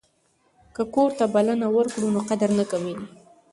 [0.75, 3.07] که کور ته بلنه ورکړو نو قدر نه کمیږي.